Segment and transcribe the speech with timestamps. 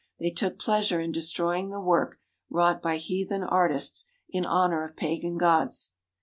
[0.19, 2.17] They took pleasure in destroying the work
[2.49, 5.93] wrought by heathen art ists in honour of pagan gods.